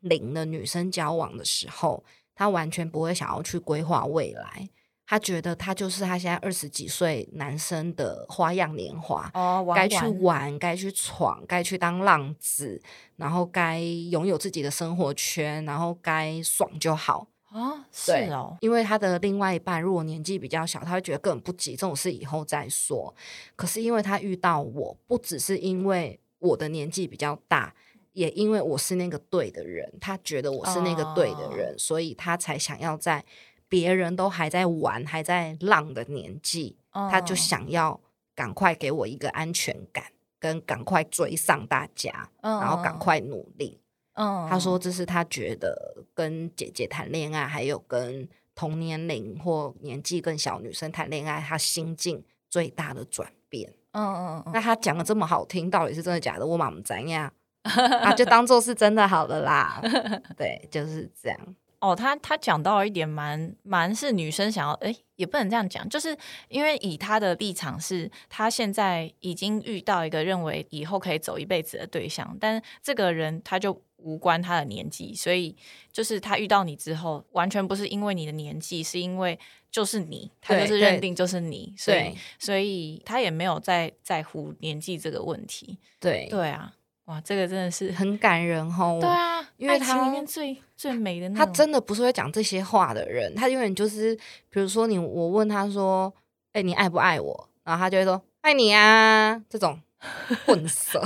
[0.00, 2.04] 龄的女生交往的时候，
[2.34, 4.68] 他完全不会想要去规划未来。
[5.06, 12.80] 他觉得他就是他现在二十几岁男生的花样年华，哦，玩该去玩玩，该去闯，该去当浪子，
[13.16, 17.26] 然后该拥有自己的生活圈，然后该爽就好。
[17.46, 23.12] 啊，是哦，因为他的另外一半如果年纪比较小，他会觉得根本不急，这种事以后再说。
[23.56, 27.74] 可是因为他遇到我，不只是因为我的年纪比较大，
[28.12, 33.24] 也因为我是那个对的人，他觉得我是那个对的人，所以他才想要在
[33.68, 38.00] 别人都还在玩、还在浪的年纪，他就嗯想要
[38.34, 40.04] 赶快给我一个安全感，
[40.38, 43.80] 跟赶快追上大家，嗯然后赶快努力。
[44.14, 53.72] 嗯，他说这是他觉得跟姐姐谈恋爱，还有跟同年龄或年纪更小女生谈恋爱，他心境最大的转变。
[53.92, 56.44] 嗯，嗯那他讲的这么好听，到底是真的假的？
[56.44, 57.32] 我妈妈怎样
[57.62, 58.12] 啊？
[58.14, 59.80] 就当做是真的好了啦。
[60.36, 61.38] 对，就是这样。
[61.80, 66.14] 哦，他他讲到一点蛮蛮是女生想要，哎，也不能这样讲，就是
[66.48, 75.56] 因为以他的立场是，他现在已经遇到一个认为以后可以走一辈子的对象，但这个人他就无关他的年纪，所以
[75.90, 79.38] 就是他遇到你之后，完全不是因为你的年纪，是因为
[79.70, 85.78] 就是你，他就是认定就是你，所以所以他也没有在在乎年纪这个问题。
[85.98, 86.74] 对，对啊，
[87.10, 88.98] 哇，这个真的是很感人哦。
[89.02, 94.14] 对啊，因为爱情他里面最最美的那他真的不是会讲这些话的人，他永远就是，
[94.48, 96.12] 比如说你，我问他说
[96.54, 99.76] ：“哎、你爱不爱我？”然后他就会说：“爱你啊。”这种
[100.46, 101.02] 混色，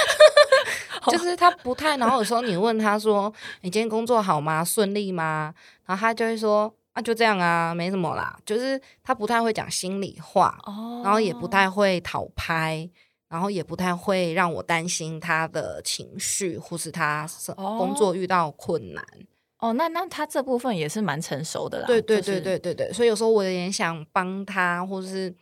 [1.10, 1.96] 就是他不太。
[1.96, 3.32] 然后有时候你问他说
[3.62, 4.62] ：“你今天工作好吗？
[4.62, 5.54] 顺利吗？”
[5.86, 12.86] 然后他就会说：“啊，就这样啊，没什么啦。”就是他不太会讲心里话，哦，然后也不太会讨拍。
[13.28, 19.04] 然后也不太会让我担心他的情绪，或是他工作遇到困难。
[19.58, 21.86] 哦，那那他这部分也是蛮成熟的啦。
[21.86, 25.34] 对对就是对对对对，所以有时候我也想帮他，或是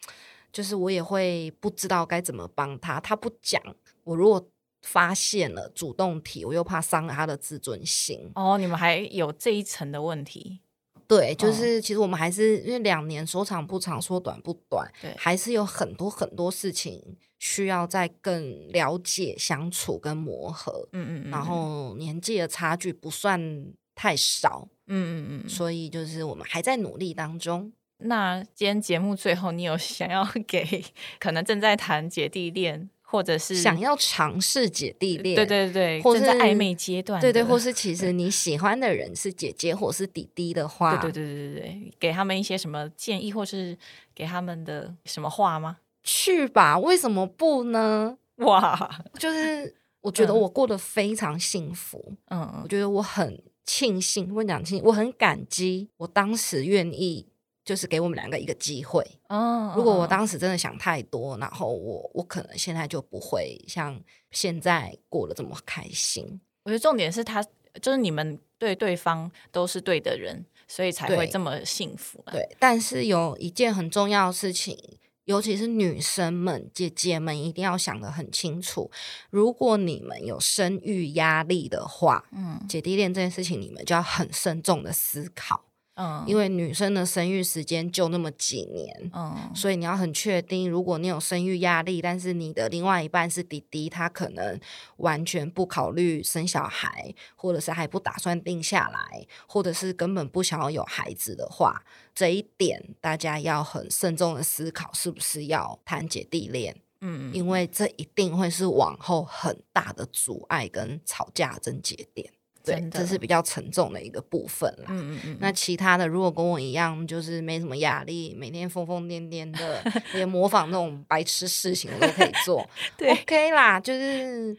[0.50, 2.98] 就是我也会不知道该怎么帮他。
[2.98, 3.62] 他不讲，
[4.04, 4.42] 我如果
[4.82, 8.30] 发现了主动提，我又怕伤了他的自尊心。
[8.34, 10.60] 哦，你们还有这一层的问题。
[11.06, 20.88] 对，就哦是其实我们还是因为两年说长不长，说短不短，对还是有很多很多事情需要再更了解、相处跟磨合。
[20.92, 27.72] 嗯嗯嗯，然后年纪的差距不算太少，嗯嗯嗯，所以就是我们还在努力当中。
[27.98, 30.84] 那今天节目最后，你有想要 给
[31.18, 43.78] 可能正在谈姐弟恋，或者是想要尝试姐弟恋，对对对，或是暧昧阶段，对对，或是其实你喜欢的人是姐姐或是弟弟的话，对对对对对对，给他们一些什么建议，或是
[44.14, 45.78] 给他们的什么话吗？
[46.06, 48.16] 去吧，为什么不呢？
[48.36, 48.88] 哇，
[49.18, 57.26] 就是我觉得嗯我过得非常幸福，嗯我觉得我很庆幸，我讲庆，我很感激，我当时愿意
[57.64, 59.04] 就是给我们两个一个机会。
[59.28, 64.00] 嗯，如果我嗯当时真的想太多，然后我我可能现在就不会像
[64.30, 66.40] 现在过得这么开心。
[66.62, 67.42] 我觉得重点是他，
[67.82, 72.32] 就是你们对对方都是对的人，所以才会这么幸福啦。
[72.32, 74.78] 对，但是有一件很重要的事情，
[75.26, 78.90] 尤其是女生们、姐姐们，一定要想得很清楚。
[79.28, 85.65] 如果你们有生育压力的话，嗯，姐弟恋这件事情，你们就要很慎重的思考。
[85.96, 94.60] 嗯，因为女生的生育时间就那么几年，嗯，所以你要很确定，如果你有生育压力，但是你的另外一半是弟弟，他可能
[94.98, 101.82] 完全不考虑生小孩，或者是还不打算定下来，或者是根本不想要有孩子的话，
[102.14, 106.76] 这一点大家要很慎重的思考，是不是要谈姐弟恋。
[107.02, 112.32] 嗯，因为这一定会是往后很大的阻碍跟吵架症结点，
[112.66, 114.86] 对，这是比较沉重的一个部分啦。
[114.88, 115.36] 嗯嗯嗯。
[115.40, 122.68] 那其他的，如果跟我一样，就是没什么压力，每天疯疯癫癫的， 连模仿那种白痴事情我都可以做，
[123.00, 124.56] OK 啦，就是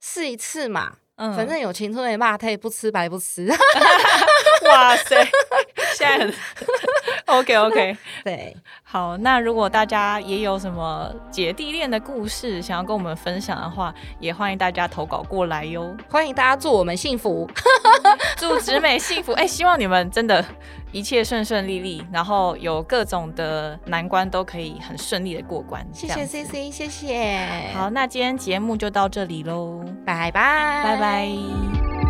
[0.00, 0.96] 试一次嘛。
[1.16, 3.46] 嗯，反正有青春的骂，他也不吃白不吃。
[4.66, 5.22] 哇塞，
[5.96, 6.34] 现在很
[7.38, 15.96] OK OK， 对，好，那如果大家也有什么姐弟恋的故事想要跟我们分享的话，也欢迎大家投稿过来哟。
[16.08, 17.48] 欢迎大家祝我们幸福，
[18.36, 19.32] 祝直美幸福。
[19.32, 20.44] 哎，希望你们真的。
[20.92, 25.86] 一切顺顺利利，然后有各种的难关都可以很顺利的过关。
[25.92, 27.70] 谢谢 C C，谢谢。
[27.72, 32.09] 好，那今天节目就到这里喽，拜拜，拜拜。